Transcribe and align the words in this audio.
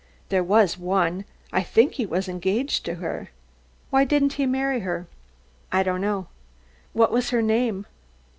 "There 0.29 0.43
was 0.43 0.79
one 0.79 1.25
I 1.53 1.61
think 1.61 1.93
he 1.93 2.07
was 2.07 2.27
engaged 2.27 2.85
to 2.85 2.95
her." 2.95 3.29
"Why 3.91 4.03
didn't 4.03 4.33
he 4.33 4.47
marry 4.47 4.79
her?" 4.79 5.05
"I 5.71 5.83
don't 5.83 6.01
know." 6.01 6.25
"What 6.93 7.11
was 7.11 7.29
her 7.29 7.43
name?" 7.43 7.85